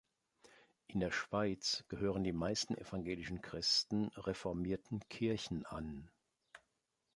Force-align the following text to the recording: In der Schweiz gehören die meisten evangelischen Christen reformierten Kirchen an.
In 0.87 0.99
der 0.99 1.11
Schweiz 1.11 1.83
gehören 1.87 2.23
die 2.23 2.31
meisten 2.33 2.73
evangelischen 2.75 3.43
Christen 3.43 4.07
reformierten 4.17 4.99
Kirchen 5.09 5.63
an. 5.67 6.09